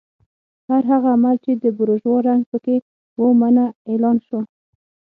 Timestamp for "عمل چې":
1.15-1.51